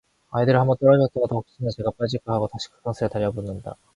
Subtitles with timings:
[0.31, 3.75] 아이들은 한번 떨어졌다가도 혹시나 제가 빠질까 하고 다시 극성스레 달려붙는다.